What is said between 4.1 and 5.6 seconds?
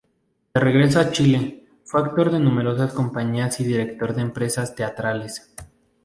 de empresas teatrales.